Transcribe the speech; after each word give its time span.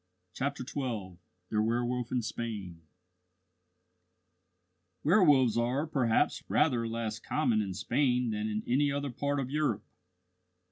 CHAPTER 0.33 0.65
XII 0.65 1.19
THE 1.51 1.61
WERWOLF 1.61 2.11
IN 2.11 2.23
SPAIN 2.23 2.81
Werwolves 5.03 5.59
are, 5.59 5.85
perhaps, 5.85 6.41
rather 6.47 6.87
less 6.87 7.19
common 7.19 7.61
in 7.61 7.75
Spain 7.75 8.31
than 8.31 8.47
in 8.47 8.63
any 8.65 8.91
other 8.91 9.11
part 9.11 9.39
of 9.39 9.51
Europe. 9.51 9.83